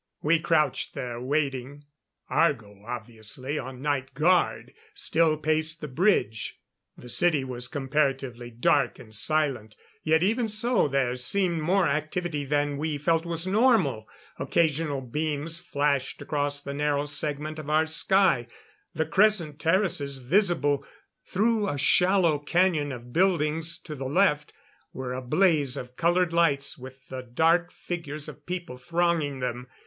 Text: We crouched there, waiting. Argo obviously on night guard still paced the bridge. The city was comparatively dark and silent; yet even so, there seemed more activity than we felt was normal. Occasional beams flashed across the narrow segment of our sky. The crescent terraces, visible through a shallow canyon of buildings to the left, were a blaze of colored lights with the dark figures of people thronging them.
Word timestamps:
We 0.23 0.39
crouched 0.39 0.95
there, 0.95 1.21
waiting. 1.21 1.83
Argo 2.27 2.81
obviously 2.87 3.59
on 3.59 3.83
night 3.83 4.15
guard 4.15 4.73
still 4.95 5.37
paced 5.37 5.79
the 5.79 5.87
bridge. 5.87 6.59
The 6.97 7.07
city 7.07 7.43
was 7.43 7.67
comparatively 7.67 8.49
dark 8.49 8.97
and 8.97 9.13
silent; 9.13 9.75
yet 10.01 10.23
even 10.23 10.49
so, 10.49 10.87
there 10.87 11.15
seemed 11.17 11.61
more 11.61 11.87
activity 11.87 12.45
than 12.45 12.77
we 12.79 12.97
felt 12.97 13.27
was 13.27 13.45
normal. 13.45 14.07
Occasional 14.39 15.01
beams 15.01 15.59
flashed 15.59 16.19
across 16.19 16.63
the 16.63 16.73
narrow 16.73 17.05
segment 17.05 17.59
of 17.59 17.69
our 17.69 17.85
sky. 17.85 18.47
The 18.95 19.05
crescent 19.05 19.59
terraces, 19.59 20.17
visible 20.17 20.83
through 21.27 21.69
a 21.69 21.77
shallow 21.77 22.39
canyon 22.39 22.91
of 22.91 23.13
buildings 23.13 23.77
to 23.83 23.93
the 23.93 24.09
left, 24.09 24.51
were 24.93 25.13
a 25.13 25.21
blaze 25.21 25.77
of 25.77 25.95
colored 25.95 26.33
lights 26.33 26.75
with 26.75 27.07
the 27.09 27.21
dark 27.21 27.71
figures 27.71 28.27
of 28.27 28.47
people 28.47 28.79
thronging 28.79 29.41
them. 29.41 29.67